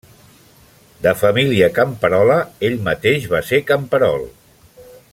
[1.07, 4.27] De família camperola, ell mateix va ser camperol.